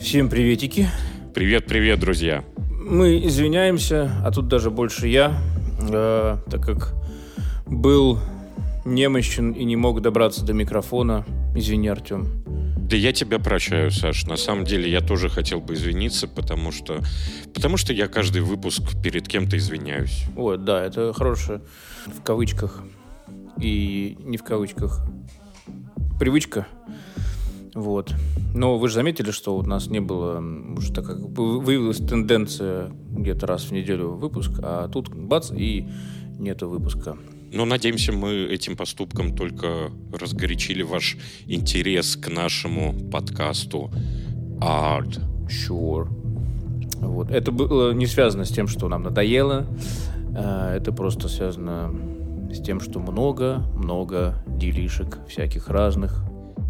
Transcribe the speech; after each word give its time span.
Всем 0.00 0.28
приветики. 0.28 0.88
Привет-привет, 1.34 1.98
друзья. 1.98 2.44
Мы 2.70 3.18
извиняемся, 3.26 4.12
а 4.24 4.30
тут 4.30 4.46
даже 4.46 4.70
больше 4.70 5.08
я, 5.08 5.36
э, 5.80 6.36
так 6.48 6.64
как 6.64 6.94
был 7.66 8.20
немощен 8.84 9.52
и 9.52 9.64
не 9.64 9.74
мог 9.74 10.00
добраться 10.00 10.44
до 10.44 10.52
микрофона. 10.52 11.26
Извини, 11.54 11.88
Артем. 11.88 12.44
Да 12.76 12.96
я 12.96 13.12
тебя 13.12 13.40
прощаю, 13.40 13.90
Саш. 13.90 14.26
На 14.26 14.36
самом 14.36 14.64
деле 14.64 14.90
я 14.90 15.00
тоже 15.00 15.28
хотел 15.28 15.60
бы 15.60 15.74
извиниться, 15.74 16.28
потому 16.28 16.70
что, 16.70 17.00
потому 17.52 17.76
что 17.76 17.92
я 17.92 18.06
каждый 18.06 18.42
выпуск 18.42 18.82
перед 19.02 19.26
кем-то 19.26 19.58
извиняюсь. 19.58 20.24
Ой, 20.36 20.58
да, 20.58 20.84
это 20.84 21.12
хорошее 21.12 21.60
в 22.06 22.22
кавычках 22.22 22.82
и 23.60 24.16
не 24.20 24.38
в 24.38 24.44
кавычках 24.44 25.04
привычка. 26.18 26.66
Вот. 27.74 28.14
Но 28.54 28.78
вы 28.78 28.88
же 28.88 28.94
заметили, 28.94 29.30
что 29.30 29.56
у 29.56 29.62
нас 29.62 29.88
не 29.88 30.00
было, 30.00 30.42
уже 30.76 30.92
так 30.92 31.06
как 31.06 31.18
выявилась 31.18 31.98
тенденция 31.98 32.90
где-то 33.10 33.46
раз 33.46 33.64
в 33.64 33.72
неделю 33.72 34.10
выпуск, 34.10 34.52
а 34.62 34.88
тут 34.88 35.08
бац, 35.08 35.50
и 35.50 35.86
нету 36.38 36.68
выпуска. 36.68 37.16
Но 37.52 37.64
надеемся, 37.64 38.12
мы 38.12 38.30
этим 38.50 38.76
поступком 38.76 39.34
только 39.34 39.90
разгорячили 40.12 40.82
ваш 40.82 41.16
интерес 41.46 42.16
к 42.16 42.28
нашему 42.28 42.94
подкасту 43.10 43.90
Art. 44.60 45.20
Sure. 45.48 46.08
Вот. 47.00 47.30
Это 47.30 47.52
было 47.52 47.92
не 47.92 48.06
связано 48.06 48.44
с 48.44 48.50
тем, 48.50 48.68
что 48.68 48.88
нам 48.88 49.04
надоело. 49.04 49.66
А, 50.36 50.76
это 50.76 50.92
просто 50.92 51.28
связано 51.28 51.94
с 52.52 52.60
тем, 52.60 52.80
что 52.80 53.00
много-много 53.00 54.44
делишек 54.46 55.18
всяких 55.28 55.68
разных. 55.68 56.22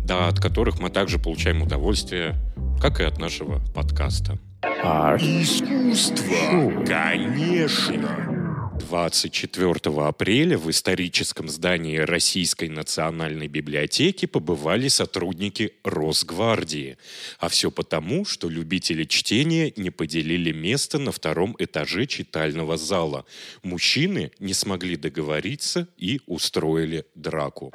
Да, 0.08 0.28
от 0.28 0.40
которых 0.40 0.80
мы 0.80 0.88
также 0.88 1.18
получаем 1.18 1.60
удовольствие, 1.60 2.34
как 2.80 2.98
и 2.98 3.04
от 3.04 3.18
нашего 3.18 3.60
подкаста. 3.74 4.38
Art. 4.82 5.18
Искусство, 5.18 6.82
конечно. 6.86 8.38
24 8.78 9.72
апреля 9.98 10.56
в 10.56 10.70
историческом 10.70 11.50
здании 11.50 11.98
Российской 11.98 12.70
национальной 12.70 13.48
библиотеки 13.48 14.24
побывали 14.24 14.88
сотрудники 14.88 15.74
Росгвардии. 15.84 16.96
А 17.38 17.50
все 17.50 17.70
потому, 17.70 18.24
что 18.24 18.48
любители 18.48 19.04
чтения 19.04 19.74
не 19.76 19.90
поделили 19.90 20.52
место 20.52 20.98
на 20.98 21.12
втором 21.12 21.54
этаже 21.58 22.06
читального 22.06 22.78
зала. 22.78 23.26
Мужчины 23.62 24.30
не 24.38 24.54
смогли 24.54 24.96
договориться 24.96 25.86
и 25.98 26.22
устроили 26.26 27.04
драку. 27.14 27.74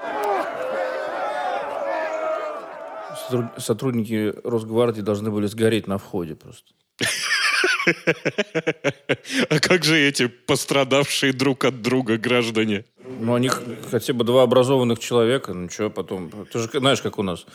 Сотрудники 3.57 4.33
Росгвардии 4.43 5.01
должны 5.01 5.31
были 5.31 5.47
сгореть 5.47 5.87
на 5.87 5.97
входе 5.97 6.35
просто. 6.35 6.73
А 9.49 9.59
как 9.59 9.83
же 9.83 9.99
эти 9.99 10.27
пострадавшие 10.27 11.33
друг 11.33 11.65
от 11.65 11.81
друга 11.81 12.17
граждане? 12.17 12.85
Ну, 13.19 13.33
они 13.33 13.49
хотя 13.49 14.13
бы 14.13 14.23
два 14.23 14.43
образованных 14.43 14.99
человека, 14.99 15.53
ну 15.53 15.69
что 15.69 15.89
потом... 15.89 16.31
Ты 16.51 16.59
же 16.59 16.69
знаешь, 16.73 17.01
как 17.01 17.19
у 17.19 17.23
нас. 17.23 17.45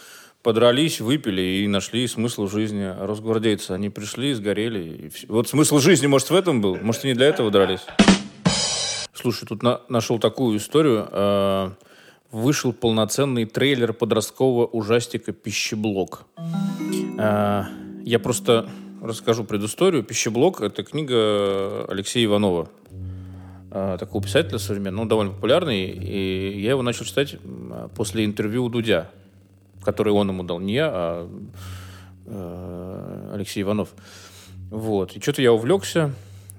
Подрались, 0.42 1.00
выпили 1.00 1.42
и 1.62 1.66
нашли 1.66 2.06
смысл 2.06 2.46
жизни. 2.46 2.84
А 2.84 3.06
росгвардейцы, 3.06 3.72
они 3.72 3.90
пришли, 3.90 4.34
сгорели. 4.34 5.06
И 5.06 5.08
все. 5.08 5.26
Вот 5.28 5.48
смысл 5.48 5.78
жизни, 5.78 6.06
может, 6.06 6.30
в 6.30 6.34
этом 6.34 6.60
был? 6.60 6.76
Может, 6.76 7.04
они 7.04 7.14
для 7.14 7.26
этого 7.26 7.50
дрались? 7.50 7.84
Слушай, 9.14 9.46
тут 9.46 9.62
на, 9.62 9.80
нашел 9.88 10.18
такую 10.18 10.58
историю. 10.58 11.76
Вышел 12.30 12.74
полноценный 12.74 13.46
трейлер 13.46 13.94
подросткового 13.94 14.66
ужастика 14.66 15.32
«Пищеблок». 15.32 16.26
Э, 17.18 17.64
я 18.04 18.18
просто 18.18 18.68
расскажу 19.02 19.44
предысторию. 19.44 20.02
«Пищеблок»— 20.02 20.60
это 20.62 20.82
книга 20.82 21.86
Алексея 21.88 22.26
Иванова, 22.26 22.68
а, 23.70 23.96
такого 23.98 24.22
писателя 24.22 24.58
современного, 24.58 25.04
ну, 25.04 25.08
довольно 25.08 25.32
популярный. 25.32 25.86
И 25.86 26.60
я 26.60 26.70
его 26.70 26.82
начал 26.82 27.04
читать 27.04 27.36
после 27.94 28.24
интервью 28.24 28.64
у 28.64 28.68
Дудя, 28.68 29.10
который 29.82 30.12
он 30.12 30.28
ему 30.28 30.42
дал. 30.42 30.58
Не 30.58 30.74
я, 30.74 30.90
а, 30.92 31.30
а 32.26 33.30
Алексей 33.34 33.62
Иванов. 33.62 33.94
Вот. 34.70 35.16
И 35.16 35.20
что-то 35.20 35.42
я 35.42 35.52
увлекся. 35.52 36.12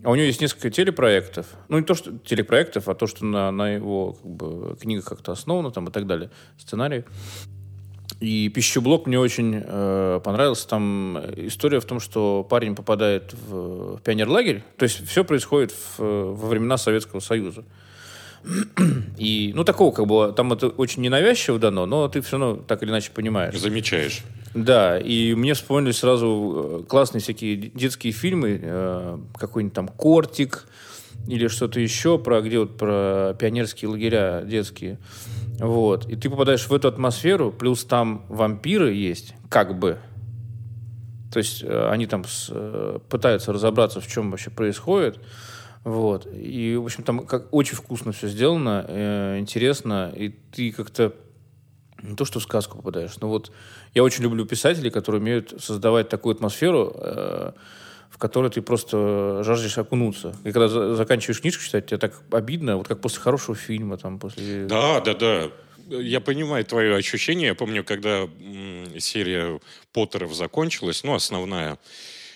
А 0.03 0.11
у 0.11 0.15
него 0.15 0.25
есть 0.25 0.41
несколько 0.41 0.69
телепроектов. 0.69 1.47
Ну, 1.67 1.77
не 1.77 1.83
то, 1.83 1.93
что 1.93 2.17
телепроектов, 2.19 2.87
а 2.87 2.95
то, 2.95 3.05
что 3.05 3.25
на, 3.25 3.51
на 3.51 3.73
его 3.73 4.13
как 4.13 4.31
бы, 4.31 4.77
книгах 4.79 5.05
как-то 5.05 5.33
основано 5.33 5.71
там, 5.71 5.87
и 5.87 5.91
так 5.91 6.07
далее. 6.07 6.29
Сценарий. 6.57 7.03
И 8.21 8.49
пищеблок 8.49 9.07
мне 9.07 9.19
очень 9.19 9.61
э, 9.63 10.21
понравился. 10.23 10.67
Там 10.67 11.17
история 11.35 11.79
в 11.79 11.85
том, 11.85 11.99
что 11.99 12.45
парень 12.49 12.75
попадает 12.75 13.33
в, 13.33 13.97
в 13.97 14.01
пионерлагерь. 14.01 14.63
То 14.77 14.83
есть 14.83 15.05
все 15.07 15.23
происходит 15.23 15.71
в, 15.71 15.99
во 15.99 16.47
времена 16.47 16.77
Советского 16.77 17.19
Союза. 17.19 17.65
И, 19.17 19.51
ну, 19.53 19.63
такого 19.65 19.91
как 19.91 20.07
бы, 20.07 20.33
там 20.35 20.53
это 20.53 20.69
очень 20.69 21.01
ненавязчиво 21.01 21.59
дано, 21.59 21.85
но 21.85 22.07
ты 22.07 22.21
все 22.21 22.37
равно 22.37 22.55
так 22.55 22.81
или 22.83 22.89
иначе 22.89 23.11
понимаешь. 23.11 23.57
Замечаешь. 23.57 24.21
Да, 24.53 24.97
и 24.97 25.35
мне 25.35 25.53
вспомнились 25.53 25.97
сразу 25.97 26.81
э, 26.81 26.83
классные 26.87 27.21
всякие 27.21 27.55
детские 27.55 28.13
фильмы, 28.13 28.59
э, 28.61 29.17
какой-нибудь 29.35 29.75
там 29.75 29.87
«Кортик», 29.87 30.67
или 31.27 31.47
что-то 31.47 31.79
еще 31.79 32.17
про 32.17 32.41
где 32.41 32.59
вот 32.59 32.77
про 32.77 33.35
пионерские 33.37 33.89
лагеря 33.89 34.41
детские. 34.45 34.97
Вот. 35.59 36.09
И 36.09 36.15
ты 36.15 36.29
попадаешь 36.29 36.67
в 36.67 36.73
эту 36.73 36.87
атмосферу, 36.87 37.51
плюс 37.51 37.83
там 37.83 38.25
вампиры 38.29 38.93
есть, 38.93 39.35
как 39.49 39.77
бы. 39.77 39.99
То 41.31 41.39
есть 41.39 41.63
э, 41.63 41.89
они 41.89 42.07
там 42.07 42.23
с, 42.25 42.51
пытаются 43.09 43.53
разобраться, 43.53 44.01
в 44.01 44.07
чем 44.07 44.31
вообще 44.31 44.49
происходит. 44.49 45.19
Вот. 45.83 46.27
И, 46.33 46.75
в 46.75 46.85
общем, 46.85 47.03
там 47.03 47.25
как, 47.25 47.53
очень 47.53 47.75
вкусно 47.75 48.11
все 48.11 48.27
сделано, 48.27 48.85
э, 48.87 49.37
интересно, 49.39 50.11
и 50.15 50.29
ты 50.29 50.71
как-то 50.71 51.13
не 52.01 52.15
то, 52.15 52.25
что 52.25 52.39
в 52.39 52.43
сказку 52.43 52.77
попадаешь, 52.77 53.17
но 53.21 53.29
вот 53.29 53.51
я 53.93 54.03
очень 54.03 54.23
люблю 54.23 54.45
писателей, 54.45 54.89
которые 54.89 55.21
умеют 55.21 55.53
создавать 55.59 56.09
такую 56.09 56.35
атмосферу, 56.35 56.93
э, 56.95 57.51
в 58.09 58.17
которой 58.17 58.49
ты 58.49 58.61
просто 58.61 59.43
жаждешь 59.43 59.77
окунуться. 59.77 60.35
И 60.43 60.51
когда 60.51 60.95
заканчиваешь 60.95 61.41
книжку 61.41 61.63
читать, 61.63 61.87
тебе 61.87 61.97
так 61.97 62.21
обидно, 62.31 62.77
вот 62.77 62.87
как 62.87 63.01
после 63.01 63.21
хорошего 63.21 63.55
фильма, 63.55 63.97
там, 63.97 64.19
после... 64.19 64.65
Да, 64.65 65.01
да, 65.01 65.13
да. 65.13 65.49
Я 65.87 66.21
понимаю 66.21 66.63
твое 66.65 66.95
ощущение. 66.95 67.47
Я 67.47 67.55
помню, 67.55 67.83
когда 67.83 68.29
серия 68.99 69.59
Поттеров 69.91 70.33
закончилась, 70.35 71.03
ну, 71.03 71.15
основная, 71.15 71.79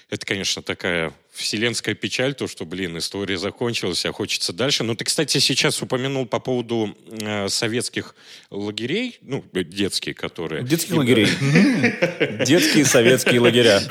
это, 0.09 0.25
конечно, 0.25 0.61
такая 0.61 1.13
вселенская 1.33 1.95
печаль, 1.95 2.35
то, 2.35 2.47
что, 2.47 2.65
блин, 2.65 2.97
история 2.97 3.37
закончилась, 3.37 4.05
а 4.05 4.11
хочется 4.11 4.53
дальше. 4.53 4.83
Но 4.83 4.95
ты, 4.95 5.03
кстати, 5.03 5.39
сейчас 5.39 5.81
упомянул 5.81 6.25
по 6.27 6.39
поводу 6.39 6.95
э, 7.09 7.49
советских 7.49 8.15
лагерей, 8.51 9.17
ну, 9.21 9.43
детские, 9.51 10.13
которые... 10.13 10.63
Детских 10.63 10.95
лагерей. 10.95 11.27
Детские 12.45 12.85
советские 12.85 13.39
лагеря. 13.39 13.81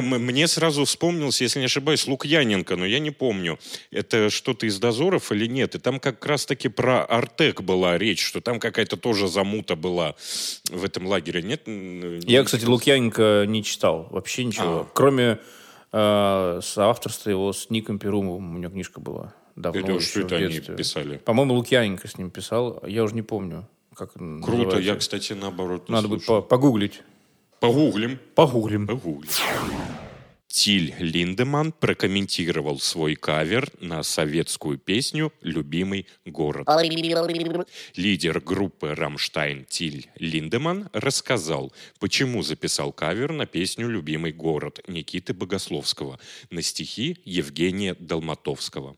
Мне 0.00 0.46
сразу 0.46 0.84
вспомнился, 0.84 1.42
если 1.44 1.58
не 1.58 1.64
ошибаюсь, 1.64 2.06
Лукьяненко, 2.06 2.76
но 2.76 2.86
я 2.86 3.00
не 3.00 3.10
помню, 3.10 3.58
это 3.90 4.30
что-то 4.30 4.66
из 4.66 4.78
дозоров 4.78 5.32
или 5.32 5.46
нет. 5.46 5.74
И 5.74 5.78
там 5.78 5.98
как 5.98 6.24
раз-таки 6.24 6.68
про 6.68 7.04
Артек 7.04 7.62
была 7.62 7.98
речь, 7.98 8.24
что 8.24 8.40
там 8.40 8.60
какая-то 8.60 8.96
тоже 8.96 9.26
замута 9.26 9.74
была 9.74 10.14
в 10.70 10.84
этом 10.84 11.06
лагере. 11.06 11.42
Нет? 11.42 11.62
Я, 12.28 12.44
кстати, 12.44 12.64
Лукьяненко 12.64 13.44
не 13.48 13.64
читал 13.64 14.06
вообще 14.10 14.44
ничего. 14.44 14.80
А. 14.80 14.90
Кроме 14.94 15.38
э, 15.96 16.60
соавторство 16.62 17.30
его 17.30 17.52
с 17.52 17.70
Ником 17.70 17.98
Перумовым. 17.98 18.54
У 18.54 18.58
него 18.58 18.70
книжка 18.72 19.00
была 19.00 19.34
давно 19.56 19.80
это 19.80 20.00
что 20.00 20.20
это 20.20 20.36
они 20.36 20.60
писали? 20.60 21.16
По-моему, 21.18 21.54
Лукьяненко 21.54 22.06
с 22.06 22.18
ним 22.18 22.30
писал. 22.30 22.82
Я 22.86 23.02
уже 23.02 23.14
не 23.14 23.22
помню, 23.22 23.66
как 23.94 24.12
Круто. 24.12 24.26
Называется. 24.26 24.78
Я, 24.78 24.96
кстати, 24.96 25.32
наоборот 25.32 25.88
Надо 25.88 26.08
будет 26.08 26.26
погуглить. 26.26 27.02
Погуглим. 27.58 28.18
Погуглим. 28.34 28.86
Погуглим. 28.86 29.30
Тиль 30.56 30.94
Линдеман 30.98 31.70
прокомментировал 31.70 32.80
свой 32.80 33.14
кавер 33.14 33.70
на 33.78 34.02
советскую 34.02 34.78
песню 34.78 35.30
«Любимый 35.42 36.06
город». 36.24 36.66
Лидер 37.94 38.40
группы 38.40 38.94
«Рамштайн» 38.94 39.66
Тиль 39.66 40.08
Линдеман 40.18 40.88
рассказал, 40.94 41.74
почему 42.00 42.42
записал 42.42 42.90
кавер 42.90 43.32
на 43.32 43.44
песню 43.44 43.86
«Любимый 43.86 44.32
город» 44.32 44.80
Никиты 44.88 45.34
Богословского 45.34 46.18
на 46.48 46.62
стихи 46.62 47.18
Евгения 47.26 47.94
Долматовского. 47.94 48.96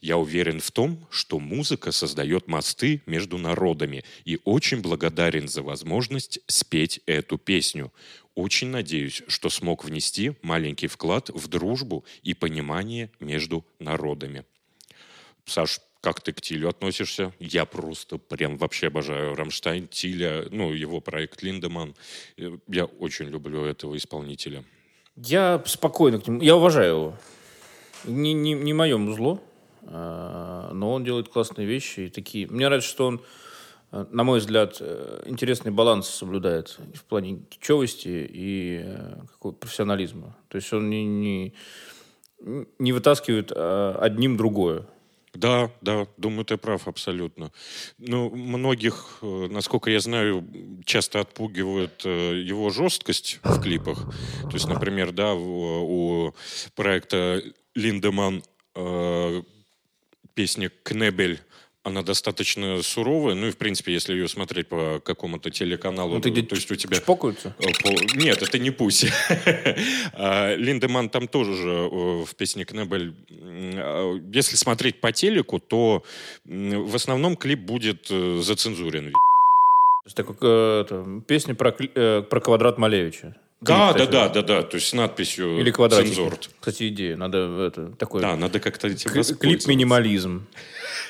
Я 0.00 0.16
уверен 0.16 0.60
в 0.60 0.70
том, 0.70 1.06
что 1.10 1.38
музыка 1.38 1.92
создает 1.92 2.48
мосты 2.48 3.02
между 3.06 3.38
народами 3.38 4.04
и 4.24 4.38
очень 4.44 4.80
благодарен 4.80 5.48
за 5.48 5.62
возможность 5.62 6.40
спеть 6.46 7.00
эту 7.06 7.38
песню. 7.38 7.92
Очень 8.34 8.68
надеюсь, 8.68 9.22
что 9.28 9.50
смог 9.50 9.84
внести 9.84 10.32
маленький 10.42 10.86
вклад 10.86 11.28
в 11.30 11.48
дружбу 11.48 12.04
и 12.22 12.34
понимание 12.34 13.10
между 13.20 13.64
народами. 13.78 14.44
Саш, 15.44 15.80
как 16.00 16.22
ты 16.22 16.32
к 16.32 16.40
Тилю 16.40 16.68
относишься? 16.68 17.32
Я 17.38 17.66
просто 17.66 18.16
прям 18.16 18.56
вообще 18.56 18.86
обожаю 18.86 19.34
Рамштайн, 19.34 19.86
Тиля, 19.86 20.46
ну, 20.50 20.72
его 20.72 21.00
проект 21.00 21.42
Линдеман. 21.42 21.94
Я 22.68 22.86
очень 22.86 23.26
люблю 23.26 23.64
этого 23.64 23.96
исполнителя. 23.96 24.64
Я 25.16 25.62
спокойно 25.66 26.20
к 26.20 26.26
нему... 26.26 26.40
Я 26.40 26.56
уважаю 26.56 26.94
его. 26.94 27.18
Не, 28.04 28.32
не, 28.32 28.54
не 28.54 28.72
мое 28.72 28.96
музло, 28.96 29.42
но 29.82 30.92
он 30.92 31.04
делает 31.04 31.28
классные 31.28 31.66
вещи. 31.66 32.00
И 32.00 32.08
такие... 32.08 32.46
Мне 32.46 32.66
нравится, 32.66 32.88
что 32.88 33.06
он, 33.06 33.20
а, 33.90 34.06
на 34.10 34.24
мой 34.24 34.38
взгляд, 34.40 34.76
э, 34.80 35.22
интересный 35.26 35.72
баланс 35.72 36.08
соблюдает 36.08 36.78
в 36.94 37.04
плане 37.04 37.42
кичевости 37.48 38.28
и 38.30 38.82
э, 38.84 39.20
какого 39.32 39.52
профессионализма. 39.52 40.36
То 40.48 40.56
есть 40.56 40.72
он 40.72 40.90
не, 40.90 41.04
не, 41.04 41.54
не 42.78 42.92
вытаскивает 42.92 43.52
одним 43.52 44.36
другое. 44.36 44.86
Да, 45.34 45.70
да, 45.80 46.06
думаю, 46.16 46.44
ты 46.44 46.56
прав 46.56 46.88
абсолютно. 46.88 47.52
Ну, 47.98 48.30
многих, 48.30 49.18
э, 49.22 49.46
насколько 49.50 49.90
я 49.90 50.00
знаю, 50.00 50.44
часто 50.84 51.20
отпугивает 51.20 52.02
э, 52.04 52.40
его 52.40 52.70
жесткость 52.70 53.38
в 53.44 53.60
клипах. 53.60 54.06
То 54.42 54.54
есть, 54.54 54.68
например, 54.68 55.12
да, 55.12 55.34
у 55.34 56.34
проекта 56.74 57.42
Линдеман 57.76 58.42
э, 58.74 59.42
песня 60.34 60.70
«Кнебель» 60.82 61.40
она 61.82 62.02
достаточно 62.02 62.82
суровая, 62.82 63.34
ну 63.34 63.46
и 63.46 63.50
в 63.50 63.56
принципе, 63.56 63.94
если 63.94 64.12
ее 64.12 64.28
смотреть 64.28 64.68
по 64.68 65.00
какому-то 65.00 65.50
телеканалу, 65.50 66.14
ну, 66.14 66.20
ты 66.20 66.30
то, 66.30 66.42
то 66.42 66.54
есть 66.54 66.70
у 66.70 66.74
тебя 66.74 66.98
чпокаются? 66.98 67.54
Нет, 68.14 68.42
это 68.42 68.58
не 68.58 68.70
Пуси. 68.70 69.10
А, 70.12 70.54
Линдеман 70.56 71.08
там 71.08 71.26
тоже 71.28 71.54
же 71.54 71.88
в 72.24 72.34
песне 72.36 72.64
Кнебель. 72.64 73.14
А, 73.30 74.20
если 74.32 74.56
смотреть 74.56 75.00
по 75.00 75.12
телеку, 75.12 75.58
то 75.58 76.04
в 76.44 76.94
основном 76.94 77.36
клип 77.36 77.60
будет 77.60 78.08
э, 78.10 78.40
зацензурен. 78.42 79.12
Э, 80.16 80.80
это, 80.82 81.22
песня 81.26 81.54
про, 81.54 81.74
э, 81.78 82.22
про 82.22 82.40
квадрат 82.40 82.78
Малевича. 82.78 83.36
Да, 83.60 83.92
да, 83.92 84.06
да, 84.06 84.28
да, 84.28 84.42
да. 84.42 84.62
То 84.62 84.76
есть 84.76 84.88
с 84.88 84.92
надписью 84.94 85.60
Или 85.60 85.70
квадратик. 85.70 86.14
Цензур. 86.14 86.38
Кстати, 86.58 86.88
идея. 86.88 87.16
Надо 87.16 87.38
это 87.66 87.90
такой. 87.90 88.22
Да, 88.22 88.36
надо 88.36 88.58
как-то 88.58 88.88
этим 88.88 89.10
Клип 89.36 89.66
минимализм. 89.66 90.46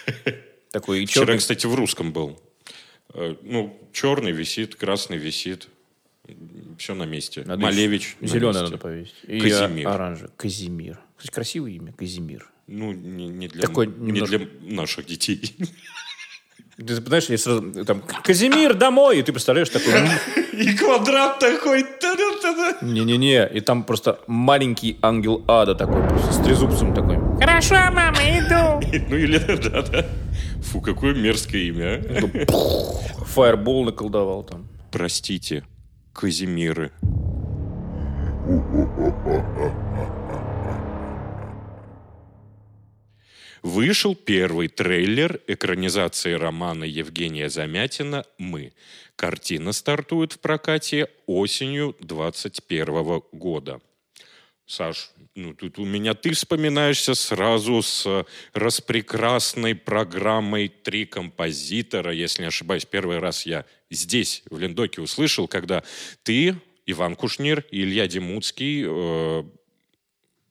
Такой 0.72 1.04
Вчера, 1.04 1.26
черный... 1.26 1.38
кстати, 1.38 1.66
в 1.66 1.74
русском 1.74 2.12
был. 2.12 2.40
Э, 3.12 3.34
ну, 3.42 3.76
черный 3.92 4.30
висит, 4.30 4.76
красный 4.76 5.16
висит. 5.16 5.68
Все 6.78 6.94
на 6.94 7.04
месте. 7.04 7.42
Надо 7.44 7.60
Малевич 7.60 8.16
Зеленый 8.20 8.62
надо 8.62 8.78
повесить. 8.78 9.14
И 9.26 9.40
Казимир. 9.40 9.88
оранжевый. 9.88 10.30
Казимир. 10.36 11.00
Кстати, 11.16 11.34
красивое 11.34 11.72
имя. 11.72 11.92
Казимир. 11.92 12.48
Ну, 12.68 12.92
не, 12.92 13.26
не, 13.26 13.48
для, 13.48 13.62
Такой 13.62 13.88
не 13.88 14.12
немножко... 14.12 14.38
для 14.38 14.48
наших 14.76 15.06
детей. 15.06 15.56
Ты 16.86 16.94
знаешь, 16.94 17.28
я 17.28 17.36
сразу 17.36 17.84
там 17.84 18.02
Казимир 18.22 18.72
домой, 18.72 19.18
и 19.18 19.22
ты 19.22 19.32
представляешь 19.32 19.68
такой. 19.68 19.92
И 20.52 20.74
квадрат 20.74 21.38
такой. 21.38 21.84
Не-не-не, 22.82 23.46
и 23.48 23.60
там 23.60 23.84
просто 23.84 24.18
маленький 24.26 24.98
ангел 25.02 25.44
ада 25.46 25.74
такой, 25.74 26.02
просто 26.08 26.32
с 26.32 26.38
трезубцем 26.38 26.94
такой. 26.94 27.18
Хорошо, 27.38 27.74
мама, 27.92 28.18
иду. 28.18 29.04
Ну 29.10 29.16
или 29.16 29.38
да, 29.38 29.82
да. 29.82 30.06
Фу, 30.62 30.80
какое 30.80 31.14
мерзкое 31.14 31.62
имя. 31.62 32.02
А. 32.48 33.24
Фаербол 33.24 33.84
наколдовал 33.84 34.42
там. 34.42 34.66
Простите, 34.90 35.64
Казимиры. 36.12 36.92
Вышел 43.62 44.14
первый 44.14 44.68
трейлер 44.68 45.40
экранизации 45.46 46.32
романа 46.32 46.84
Евгения 46.84 47.50
Замятина 47.50 48.24
«Мы». 48.38 48.72
Картина 49.16 49.72
стартует 49.72 50.32
в 50.32 50.38
прокате 50.38 51.08
осенью 51.26 51.94
2021 52.00 53.22
года. 53.32 53.82
Саш, 54.64 55.10
ну 55.34 55.52
тут 55.52 55.78
у 55.78 55.84
меня 55.84 56.14
ты 56.14 56.30
вспоминаешься 56.30 57.14
сразу 57.14 57.82
с 57.82 58.24
распрекрасной 58.54 59.74
программой 59.74 60.68
«Три 60.68 61.04
композитора». 61.04 62.14
Если 62.14 62.42
не 62.42 62.48
ошибаюсь, 62.48 62.86
первый 62.86 63.18
раз 63.18 63.44
я 63.44 63.66
здесь, 63.90 64.42
в 64.48 64.58
Лендоке, 64.58 65.02
услышал, 65.02 65.48
когда 65.48 65.82
ты, 66.22 66.56
Иван 66.86 67.14
Кушнир 67.14 67.64
и 67.70 67.82
Илья 67.82 68.06
Демуцкий 68.08 68.84
э, 68.86 69.44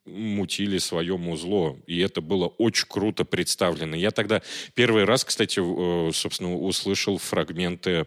мутили 0.05 0.77
свое 0.77 1.17
музло. 1.17 1.77
И 1.87 1.99
это 1.99 2.21
было 2.21 2.47
очень 2.47 2.87
круто 2.87 3.25
представлено. 3.25 3.95
Я 3.95 4.11
тогда 4.11 4.41
первый 4.73 5.05
раз, 5.05 5.23
кстати, 5.23 5.59
э, 5.59 6.11
собственно, 6.13 6.55
услышал 6.55 7.17
фрагменты 7.17 8.05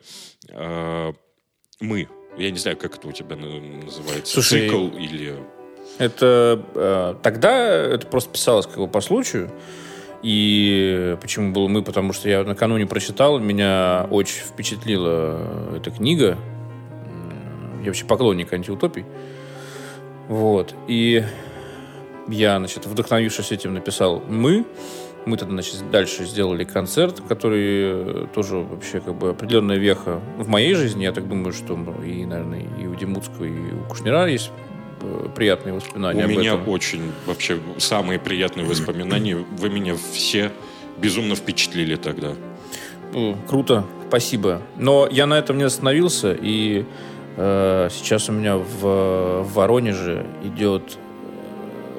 э, 0.49 1.13
«Мы». 1.81 2.09
Я 2.39 2.51
не 2.51 2.59
знаю, 2.59 2.79
как 2.79 2.97
это 2.97 3.09
у 3.09 3.13
тебя 3.13 3.37
называется. 3.37 4.33
Слушай, 4.33 4.69
Цикл 4.69 4.89
или... 4.97 5.37
Это 5.99 6.65
э, 6.75 7.15
тогда 7.23 7.67
это 7.67 8.07
просто 8.07 8.31
писалось 8.31 8.67
как 8.67 8.79
бы 8.79 8.89
по 8.89 9.01
случаю. 9.01 9.51
И 10.23 11.17
почему 11.21 11.53
было 11.53 11.69
мы? 11.69 11.83
Потому 11.83 12.13
что 12.13 12.29
я 12.29 12.45
накануне 12.45 12.87
прочитал, 12.87 13.39
меня 13.39 14.07
очень 14.11 14.41
впечатлила 14.41 15.77
эта 15.77 15.91
книга. 15.91 16.39
Я 17.81 17.87
вообще 17.87 18.05
поклонник 18.05 18.53
антиутопий. 18.53 19.05
Вот. 20.29 20.75
И 20.87 21.25
я, 22.33 22.59
значит, 22.59 22.87
вдохновившись 22.87 23.53
этим, 23.53 23.75
написал 23.75 24.23
«Мы». 24.29 24.65
Мы 25.25 25.37
тогда, 25.37 25.53
значит, 25.55 25.89
дальше 25.93 26.25
сделали 26.25 26.65
концерт, 26.65 27.23
который 27.29 28.27
тоже 28.35 28.57
вообще 28.57 29.01
как 29.01 29.15
бы 29.15 29.31
определенная 29.31 29.77
веха 29.77 30.21
в 30.37 30.49
моей 30.49 30.75
жизни. 30.75 31.05
Я 31.05 31.13
так 31.13 31.29
думаю, 31.29 31.53
что 31.53 31.75
и, 32.05 32.25
наверное, 32.25 32.67
и 32.81 32.87
у 32.89 32.95
Демутского, 32.97 33.45
и 33.45 33.73
у 33.73 33.85
Кушнира 33.89 34.27
есть 34.27 34.51
э, 35.01 35.29
приятные 35.33 35.75
воспоминания. 35.75 36.25
У 36.25 36.29
меня 36.29 36.55
этом. 36.55 36.69
очень 36.69 37.13
вообще 37.25 37.61
самые 37.79 38.19
приятные 38.19 38.67
воспоминания. 38.67 39.37
Вы 39.37 39.71
меня 39.71 39.95
все 40.13 40.51
безумно 40.99 41.37
впечатлили 41.37 41.95
тогда. 41.95 42.33
Круто, 43.47 43.85
спасибо. 44.09 44.63
Но 44.77 45.09
я 45.11 45.27
на 45.27 45.39
этом 45.39 45.59
не 45.59 45.65
остановился, 45.65 46.33
и 46.33 46.85
э, 47.37 47.89
сейчас 47.93 48.29
у 48.29 48.33
меня 48.33 48.57
в, 48.57 49.43
в 49.43 49.55
Воронеже 49.55 50.27
идет 50.43 50.99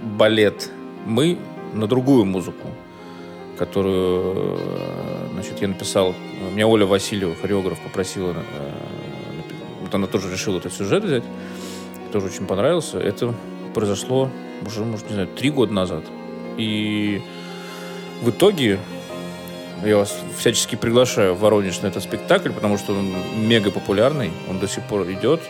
балет 0.04 0.70
«Мы» 1.06 1.38
на 1.74 1.88
другую 1.88 2.26
музыку, 2.26 2.68
которую 3.58 4.60
значит, 5.34 5.62
я 5.62 5.68
написал. 5.68 6.14
Меня 6.54 6.68
Оля 6.68 6.86
Васильева, 6.86 7.36
хореограф, 7.36 7.80
попросила. 7.82 8.34
Э, 8.34 8.72
вот 9.82 9.94
она 9.94 10.08
тоже 10.08 10.32
решила 10.32 10.58
этот 10.58 10.74
сюжет 10.74 11.04
взять. 11.04 11.24
Тоже 12.12 12.28
очень 12.28 12.46
понравился. 12.46 13.00
Это 13.00 13.34
произошло 13.74 14.30
уже, 14.66 14.86
может, 14.86 15.08
не 15.10 15.16
знаю, 15.16 15.27
три 15.27 15.50
года 15.50 15.74
назад. 15.74 16.04
И 16.58 17.22
в 18.22 18.30
итоге 18.30 18.80
я 19.84 19.98
вас 19.98 20.18
всячески 20.38 20.75
приглашаю 20.75 21.34
в 21.34 21.39
Воронеж 21.39 21.82
на 21.82 21.88
этот 21.88 22.04
спектакль, 22.04 22.51
потому 22.51 22.77
что 22.77 22.94
он 22.94 23.12
мега 23.36 23.72
популярный, 23.72 24.32
он 24.50 24.60
до 24.60 24.68
сих 24.68 24.84
пор 24.84 25.10
идет. 25.12 25.42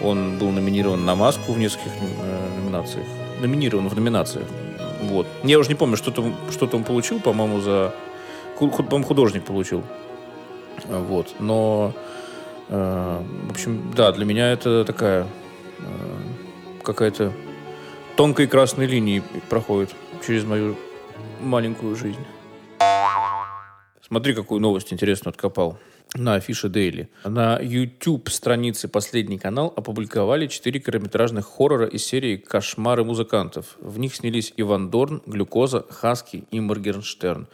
Он 0.00 0.38
был 0.38 0.50
номинирован 0.50 1.04
на 1.04 1.14
маску 1.14 1.52
в 1.52 1.58
нескольких 1.58 1.92
э, 1.92 2.60
номинациях 2.60 3.06
номинирован 3.46 3.88
в 3.88 3.94
номинациях. 3.94 4.46
Вот. 5.02 5.26
Я 5.42 5.58
уже 5.58 5.68
не 5.68 5.74
помню, 5.74 5.96
что-то 5.96 6.32
что 6.50 6.68
он 6.72 6.84
получил, 6.84 7.20
по-моему, 7.20 7.60
за... 7.60 7.92
По-моему, 8.58 9.04
художник 9.04 9.44
получил. 9.44 9.82
Вот. 10.88 11.34
Но, 11.40 11.92
э, 12.68 13.22
в 13.48 13.50
общем, 13.50 13.92
да, 13.96 14.12
для 14.12 14.24
меня 14.24 14.52
это 14.52 14.84
такая 14.84 15.26
э, 15.78 16.82
какая-то 16.82 17.32
тонкой 18.16 18.46
красной 18.46 18.86
линии 18.86 19.22
проходит 19.48 19.94
через 20.26 20.44
мою 20.44 20.76
маленькую 21.40 21.96
жизнь. 21.96 22.24
Смотри, 24.06 24.34
какую 24.34 24.60
новость 24.60 24.92
интересную 24.92 25.32
откопал 25.32 25.78
на 26.14 26.34
афише 26.34 26.68
Daily. 26.68 27.08
На 27.24 27.58
YouTube 27.60 28.28
странице 28.28 28.88
«Последний 28.88 29.38
канал» 29.38 29.72
опубликовали 29.76 30.46
четыре 30.46 30.80
короткометражных 30.80 31.46
хоррора 31.46 31.86
из 31.86 32.04
серии 32.04 32.36
«Кошмары 32.36 33.04
музыкантов». 33.04 33.76
В 33.80 33.98
них 33.98 34.14
снялись 34.14 34.52
Иван 34.56 34.90
Дорн, 34.90 35.22
Глюкоза, 35.26 35.84
Хаски 35.90 36.44
и 36.50 36.60
Моргенштерн. 36.60 37.48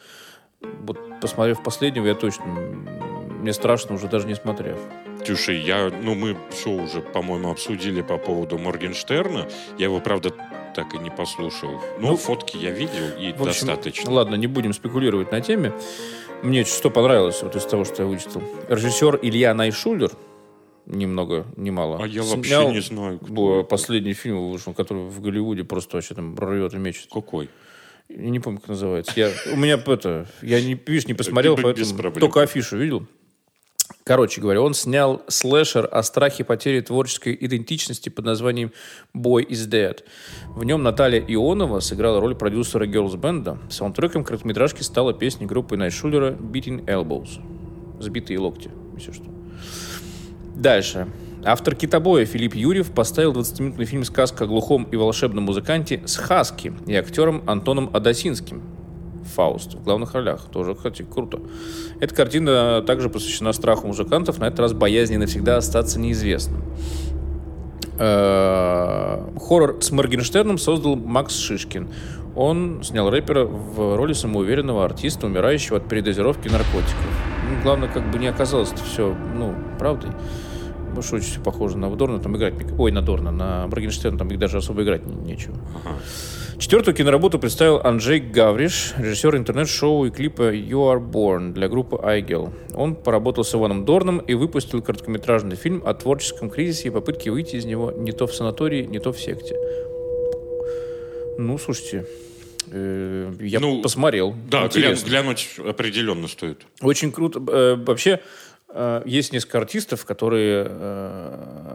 Вот 0.61 0.99
посмотрев 1.21 1.62
последнего, 1.62 2.07
я 2.07 2.14
точно... 2.14 2.45
Мне 2.45 3.55
страшно 3.55 3.95
уже 3.95 4.07
даже 4.09 4.26
не 4.26 4.35
смотрев. 4.35 4.79
Тюша, 5.25 5.52
я, 5.52 5.90
ну, 6.02 6.14
мы 6.14 6.37
все 6.50 6.71
уже, 6.71 7.00
по-моему, 7.00 7.50
обсудили 7.50 8.02
по 8.02 8.19
поводу 8.19 8.59
Моргенштерна. 8.59 9.49
Я 9.79 9.87
его, 9.87 10.00
правда, 10.00 10.35
так 10.75 10.95
и 10.95 10.99
не 10.99 11.11
послушал. 11.11 11.81
Но 11.99 12.09
ну, 12.09 12.17
фотки 12.17 12.59
я 12.59 12.71
видел, 12.71 13.17
и 13.19 13.31
общем, 13.31 13.45
достаточно. 13.45 14.11
Ладно, 14.11 14.35
не 14.35 14.47
будем 14.47 14.75
спекулировать 14.75 15.33
на 15.33 15.40
теме. 15.40 15.73
Мне 16.43 16.65
что 16.65 16.91
понравилось 16.91 17.43
вот 17.43 17.55
из 17.55 17.65
того, 17.67 17.85
что 17.85 18.03
я 18.03 18.09
вычитал. 18.09 18.43
Режиссер 18.69 19.19
Илья 19.23 19.53
Найшулер, 19.53 20.11
ни 20.87 21.05
много, 21.05 21.47
ни 21.57 21.71
мало. 21.71 22.03
А 22.03 22.07
я 22.07 22.23
вообще 22.23 22.67
не 22.67 22.81
знаю. 22.81 23.19
Кто 23.19 23.63
последний 23.63 24.15
фильм 24.15 24.51
вышел, 24.51 24.73
который 24.73 25.05
в 25.05 25.21
Голливуде 25.21 25.65
просто 25.65 25.97
вообще 25.97 26.15
там 26.15 26.35
рвет 26.39 26.73
и 26.73 26.79
мечет. 26.79 27.09
Какой? 27.13 27.51
Я 28.09 28.31
не 28.31 28.41
помню, 28.41 28.59
как 28.59 28.71
называется. 28.71 29.13
Я, 29.17 29.31
у 29.53 29.57
меня 29.57 29.75
это, 29.75 30.27
я 30.43 30.61
не, 30.61 30.75
видишь, 30.75 31.07
не 31.07 31.15
посмотрел, 31.15 31.57
поэтому 31.57 32.13
только 32.13 32.41
афишу 32.43 32.77
видел. 32.79 33.07
Короче 34.11 34.40
говоря, 34.40 34.61
он 34.61 34.75
снял 34.75 35.23
слэшер 35.29 35.88
о 35.88 36.02
страхе 36.02 36.43
потери 36.43 36.81
творческой 36.81 37.38
идентичности 37.40 38.09
под 38.09 38.25
названием 38.25 38.73
«Boy 39.14 39.47
is 39.47 39.71
Dead». 39.71 40.00
В 40.49 40.64
нем 40.64 40.83
Наталья 40.83 41.21
Ионова 41.21 41.79
сыграла 41.79 42.21
роль 42.21 42.35
продюсера 42.35 42.88
Girls 42.88 43.14
Band. 43.14 43.71
Саундтреком 43.71 44.25
короткометражки 44.25 44.83
стала 44.83 45.14
песня 45.14 45.47
группы 45.47 45.76
Найшулера 45.76 46.33
«Beating 46.33 46.87
Elbows». 46.87 47.40
«Сбитые 48.00 48.40
локти», 48.40 48.73
если 48.97 49.12
что. 49.12 49.26
Дальше. 50.57 51.07
Автор 51.45 51.76
«Китобоя» 51.76 52.25
Филипп 52.25 52.57
Юрьев 52.57 52.90
поставил 52.90 53.33
20-минутный 53.33 53.85
фильм 53.85 54.02
«Сказка 54.02 54.43
о 54.43 54.47
глухом 54.49 54.88
и 54.90 54.97
волшебном 54.97 55.45
музыканте» 55.45 56.02
с 56.05 56.17
Хаски 56.17 56.73
и 56.88 56.97
актером 56.97 57.45
Антоном 57.49 57.88
Адасинским. 57.95 58.80
Фауст 59.35 59.75
в 59.75 59.85
главных 59.85 60.15
ролях. 60.15 60.47
Тоже, 60.50 60.75
кстати, 60.75 61.03
круто. 61.03 61.41
Эта 62.00 62.15
картина 62.15 62.83
также 62.87 63.09
посвящена 63.09 63.53
страху 63.53 63.87
музыкантов, 63.87 64.39
на 64.39 64.47
этот 64.47 64.61
раз 64.61 64.73
боязни 64.73 65.17
навсегда 65.17 65.57
остаться 65.57 65.99
неизвестным. 65.99 66.62
Э, 67.99 69.23
хоррор 69.39 69.77
с 69.83 69.91
Моргенштерном 69.91 70.57
создал 70.59 70.97
Макс 70.97 71.37
Шишкин. 71.37 71.89
Он 72.35 72.83
снял 72.83 73.11
рэпера 73.11 73.45
в 73.45 73.97
роли 73.97 74.12
самоуверенного 74.15 74.85
артиста, 74.85 75.27
умирающего 75.27 75.79
от 75.79 75.89
передозировки 75.89 76.49
наркотиков. 76.49 76.97
Ну, 77.49 77.62
главное, 77.62 77.89
как 77.89 78.11
бы 78.11 78.19
не 78.19 78.29
оказалось 78.29 78.73
это 78.73 78.83
все, 78.85 79.15
ну, 79.37 79.55
правдой. 79.79 80.11
Больше 80.95 81.17
очень 81.17 81.43
похоже 81.43 81.79
на 81.79 81.89
Дорна, 81.95 82.19
там 82.19 82.37
играть... 82.37 82.55
Ой, 82.79 82.93
на 82.93 83.03
Дорна, 83.03 83.31
на 83.31 83.67
Моргенштерна 83.67 84.19
там 84.19 84.39
даже 84.39 84.59
особо 84.59 84.83
играть 84.83 85.07
нечего. 85.07 85.57
Ага. 85.85 85.99
Четвертую 86.61 86.95
киноработу 86.95 87.39
представил 87.39 87.81
Анджей 87.83 88.21
Гавриш, 88.21 88.93
режиссер 88.99 89.35
интернет-шоу 89.35 90.05
и 90.05 90.11
клипа 90.11 90.55
You 90.55 90.93
Are 90.93 91.01
Born 91.01 91.53
для 91.55 91.71
группы 91.71 91.97
iGel. 91.97 92.53
Он 92.75 92.97
поработал 92.97 93.45
с 93.45 93.55
Иваном 93.55 93.87
Дорном 93.87 94.19
и 94.19 94.35
выпустил 94.35 94.83
короткометражный 94.83 95.57
фильм 95.57 95.83
о 95.87 95.95
творческом 95.95 96.51
кризисе 96.51 96.89
и 96.89 96.91
попытке 96.91 97.31
выйти 97.31 97.57
из 97.57 97.65
него 97.65 97.93
не 97.93 98.13
то 98.13 98.27
в 98.27 98.35
санатории, 98.35 98.85
не 98.85 98.99
то 98.99 99.11
в 99.13 99.19
секте. 99.19 99.57
Ну, 101.39 101.57
слушайте, 101.57 102.07
э, 102.71 103.33
я 103.41 103.59
ну, 103.59 103.81
посмотрел. 103.81 104.35
Да, 104.51 104.69
глян, 104.69 104.95
глянуть 105.03 105.49
определенно 105.67 106.29
стоит. 106.29 106.59
Очень 106.83 107.11
круто. 107.11 107.43
Э, 107.49 107.77
вообще, 107.77 108.21
есть 109.05 109.33
несколько 109.33 109.59
артистов, 109.59 110.05
которые, 110.05 110.67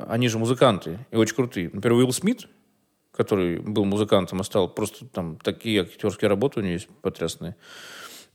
они 0.07 0.27
же 0.27 0.39
музыканты 0.39 0.99
и 1.11 1.15
очень 1.15 1.35
крутые. 1.35 1.69
Например, 1.73 1.97
Уилл 1.97 2.13
Смит, 2.13 2.47
который 3.11 3.59
был 3.59 3.85
музыкантом, 3.85 4.41
а 4.41 4.43
стал 4.43 4.67
просто 4.69 5.05
там 5.05 5.37
такие 5.37 5.81
актерские 5.81 6.29
работы 6.29 6.59
у 6.59 6.63
него 6.63 6.73
есть 6.73 6.87
потрясные. 7.01 7.55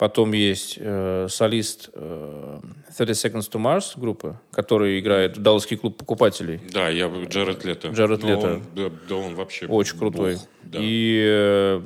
Потом 0.00 0.33
есть 0.33 0.79
э, 0.81 1.26
солист 1.29 1.90
э, 1.93 2.61
30 2.97 3.26
Seconds 3.26 3.50
to 3.50 3.61
Mars 3.61 4.00
группы, 4.00 4.40
который 4.50 4.99
играет 4.99 5.37
в 5.37 5.43
Далласский 5.43 5.76
клуб 5.76 5.99
покупателей. 5.99 6.59
Да, 6.73 6.88
я 6.88 7.07
Джаред 7.09 7.67
Лето. 7.67 7.88
Джаред 7.88 8.25
Лето. 8.25 8.62
Да, 8.75 8.90
да, 9.07 9.14
он 9.14 9.35
вообще 9.35 9.67
Очень 9.67 9.99
крутой. 9.99 10.37
Бог, 10.37 10.49
да. 10.62 10.79
И 10.81 11.23
э, 11.23 11.83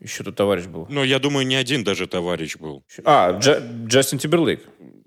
еще 0.00 0.24
тут 0.24 0.36
товарищ 0.36 0.66
был. 0.66 0.86
Но 0.90 1.02
я 1.02 1.18
думаю, 1.18 1.46
не 1.46 1.56
один 1.56 1.84
даже 1.84 2.06
товарищ 2.06 2.58
был. 2.58 2.82
А, 3.04 3.32
Дж, 3.32 3.62
Джастин 3.86 4.18
Тимберлейк. 4.18 4.60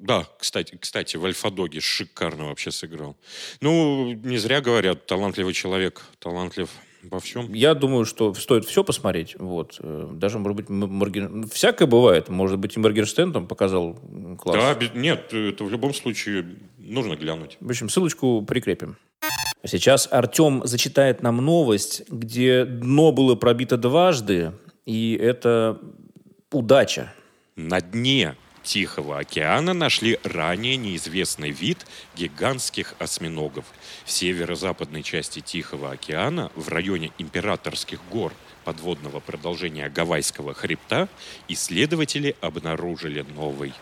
Да, 0.03 0.27
кстати, 0.37 0.77
кстати, 0.77 1.15
в 1.15 1.23
Альфа-Доге 1.23 1.79
шикарно 1.79 2.47
вообще 2.47 2.71
сыграл. 2.71 3.15
Ну, 3.61 4.11
не 4.11 4.37
зря 4.37 4.59
говорят, 4.59 5.05
талантливый 5.05 5.53
человек, 5.53 6.01
талантлив 6.19 6.69
во 7.03 7.21
всем. 7.21 7.53
Я 7.53 7.73
думаю, 7.73 8.03
что 8.03 8.33
стоит 8.33 8.65
все 8.65 8.83
посмотреть. 8.83 9.37
Вот. 9.39 9.77
Э, 9.79 10.09
даже, 10.11 10.39
может 10.39 10.57
быть, 10.57 10.69
Морген... 10.69 11.47
всякое 11.47 11.87
бывает. 11.87 12.27
Может 12.27 12.59
быть, 12.59 12.75
и 12.75 12.81
Моргенштерн 12.81 13.31
там 13.31 13.47
показал 13.47 13.97
класс. 14.39 14.77
Да, 14.77 14.89
нет, 14.93 15.33
это 15.33 15.63
в 15.63 15.71
любом 15.71 15.93
случае 15.93 16.47
нужно 16.77 17.15
глянуть. 17.15 17.55
В 17.61 17.69
общем, 17.69 17.87
ссылочку 17.87 18.41
прикрепим. 18.41 18.97
Сейчас 19.65 20.09
Артем 20.11 20.63
зачитает 20.65 21.23
нам 21.23 21.37
новость, 21.37 22.03
где 22.09 22.65
дно 22.65 23.13
было 23.13 23.35
пробито 23.35 23.77
дважды, 23.77 24.51
и 24.85 25.13
это 25.15 25.79
удача. 26.51 27.13
На 27.55 27.79
дне 27.79 28.35
Тихого 28.63 29.19
океана 29.19 29.73
нашли 29.73 30.17
ранее 30.23 30.77
неизвестный 30.77 31.51
вид 31.51 31.85
гигантских 32.15 32.95
осьминогов. 32.97 33.65
В 34.05 34.11
северо-западной 34.11 35.03
части 35.03 35.41
Тихого 35.41 35.91
океана, 35.91 36.51
в 36.55 36.69
районе 36.69 37.11
Императорских 37.17 37.99
гор, 38.09 38.33
подводного 38.63 39.19
продолжения 39.19 39.89
Гавайского 39.89 40.53
хребта, 40.53 41.09
исследователи 41.49 42.35
обнаружили 42.39 43.25
новый 43.35 43.73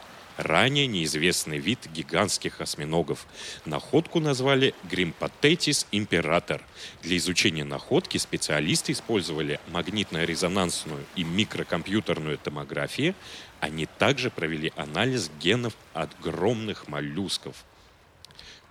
ранее 0.42 0.88
неизвестный 0.88 1.60
вид 1.60 1.88
гигантских 1.94 2.62
осьминогов. 2.62 3.26
Находку 3.66 4.20
назвали 4.20 4.74
Гримпатетис 4.84 5.88
император. 5.92 6.62
Для 7.02 7.18
изучения 7.18 7.64
находки 7.64 8.18
специалисты 8.18 8.92
использовали 8.92 9.60
магнитно-резонансную 9.68 11.06
и 11.16 11.24
микрокомпьютерную 11.24 12.38
томографии. 12.38 13.16
Они 13.60 13.86
также 13.86 14.30
провели 14.30 14.74
анализ 14.76 15.32
генов 15.40 15.74
огромных 15.94 16.88
моллюсков. 16.88 17.56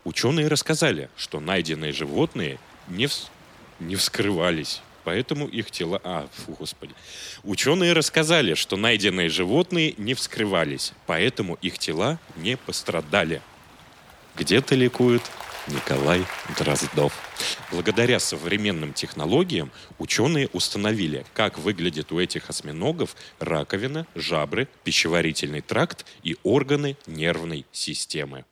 Ученые 0.05 0.49
рассказали, 0.49 1.11
что 1.17 1.41
найденные 1.41 1.93
животные 1.93 2.59
не, 2.89 3.07
вс... 3.07 3.31
не 3.79 3.97
вскрывались 3.97 4.83
поэтому 5.05 5.47
их 5.47 5.71
тела... 5.71 6.01
А, 6.05 6.29
фу, 6.33 6.57
господи. 6.59 6.95
Ученые 7.45 7.93
рассказали, 7.93 8.55
что 8.55 8.77
найденные 8.77 9.29
животные 9.29 9.95
не 9.97 10.15
вскрывались, 10.15 10.93
поэтому 11.07 11.55
их 11.63 11.79
тела 11.79 12.19
не 12.37 12.57
пострадали. 12.57 13.43
Где-то 14.37 14.75
ликует 14.75 15.23
Николай 15.67 16.25
Дроздов. 16.59 17.13
Благодаря 17.71 18.19
современным 18.19 18.93
технологиям 18.93 19.71
ученые 19.99 20.49
установили, 20.53 21.25
как 21.35 21.59
выглядит 21.59 22.13
у 22.13 22.19
этих 22.19 22.51
осьминогов 22.51 23.15
раковина, 23.39 24.07
жабры, 24.15 24.69
пищеварительный 24.85 25.61
тракт 25.61 26.07
и 26.23 26.37
органы 26.43 26.97
нервной 27.07 27.67
системы. 27.73 28.45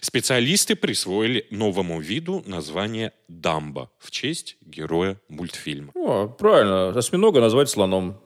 Специалисты 0.00 0.76
присвоили 0.76 1.46
новому 1.50 2.00
виду 2.00 2.42
название 2.46 3.12
дамба 3.28 3.90
в 3.98 4.10
честь 4.10 4.56
героя 4.60 5.20
мультфильма. 5.28 5.92
О, 5.94 6.26
правильно. 6.28 6.88
Осьминога 6.90 7.40
назвать 7.40 7.68
слоном. 7.68 8.20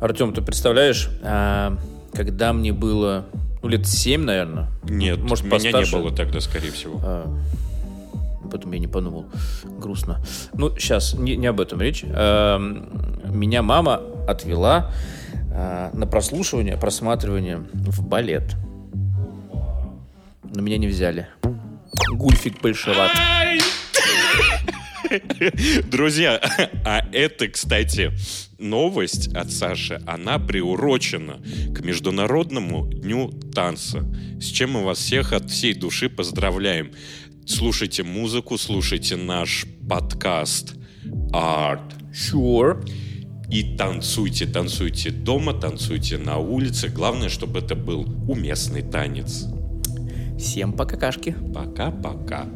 Артем, 0.00 0.32
ты 0.32 0.42
представляешь, 0.42 1.08
а, 1.22 1.76
когда 2.12 2.52
мне 2.52 2.72
было 2.72 3.26
ну, 3.62 3.68
лет 3.68 3.86
семь, 3.86 4.22
наверное? 4.22 4.70
Нет, 4.84 5.18
Может, 5.18 5.44
меня 5.44 5.54
постарше. 5.56 5.96
не 5.96 6.02
было 6.02 6.14
тогда, 6.14 6.40
скорее 6.40 6.70
всего. 6.70 7.00
А, 7.02 7.38
об 8.48 8.72
я 8.72 8.78
не 8.78 8.86
подумал. 8.86 9.26
Грустно. 9.64 10.22
Ну, 10.54 10.70
сейчас, 10.76 11.14
не, 11.14 11.36
не 11.36 11.46
об 11.46 11.60
этом 11.60 11.80
речь. 11.80 12.04
А, 12.06 12.58
меня 12.58 13.62
мама 13.62 14.00
отвела 14.28 14.92
а, 15.52 15.90
на 15.92 16.06
прослушивание, 16.06 16.76
просматривание 16.76 17.58
в 17.72 18.06
балет 18.06 18.54
но 20.54 20.62
меня 20.62 20.78
не 20.78 20.86
взяли. 20.86 21.28
Гульфик 22.12 22.60
большеват. 22.60 23.12
Друзья, 25.90 26.40
а 26.84 27.06
это, 27.12 27.48
кстати, 27.48 28.12
новость 28.58 29.28
от 29.34 29.50
Саши, 29.50 30.00
она 30.06 30.38
приурочена 30.38 31.40
к 31.74 31.80
Международному 31.80 32.86
дню 32.92 33.30
танца, 33.54 34.04
с 34.40 34.46
чем 34.46 34.72
мы 34.72 34.84
вас 34.84 34.98
всех 34.98 35.32
от 35.32 35.50
всей 35.50 35.74
души 35.74 36.08
поздравляем. 36.08 36.92
Слушайте 37.46 38.02
музыку, 38.02 38.58
слушайте 38.58 39.16
наш 39.16 39.64
подкаст 39.88 40.74
Art. 41.32 41.94
Sure. 42.12 42.86
И 43.50 43.76
танцуйте, 43.76 44.44
танцуйте 44.44 45.10
дома, 45.10 45.54
танцуйте 45.54 46.18
на 46.18 46.36
улице. 46.36 46.88
Главное, 46.88 47.30
чтобы 47.30 47.60
это 47.60 47.74
был 47.74 48.02
уместный 48.28 48.82
танец. 48.82 49.46
Всем 50.38 50.72
пока, 50.72 50.96
кашки. 50.96 51.34
Пока-пока. 51.52 52.46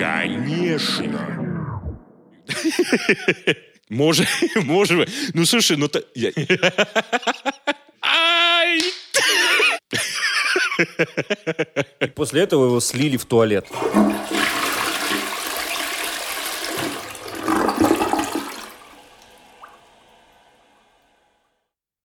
Конечно. 0.00 1.20
Может, 3.90 4.28
может. 4.64 5.10
Ну, 5.34 5.44
слушай, 5.44 5.76
ну... 5.76 5.88
то- 5.88 6.02
я- 6.14 6.30
Ай! 8.00 8.80
И 12.00 12.06
после 12.14 12.42
этого 12.42 12.66
его 12.66 12.78
слили 12.80 13.16
в 13.16 13.24
туалет. 13.24 13.66